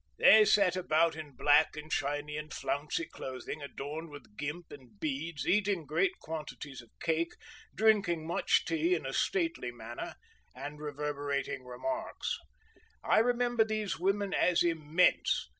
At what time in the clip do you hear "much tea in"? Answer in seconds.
8.25-9.05